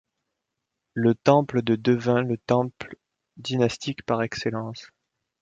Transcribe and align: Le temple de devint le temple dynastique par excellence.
Le 0.95 1.13
temple 1.13 1.61
de 1.61 1.75
devint 1.75 2.23
le 2.23 2.35
temple 2.35 2.97
dynastique 3.37 4.03
par 4.03 4.23
excellence. 4.23 4.87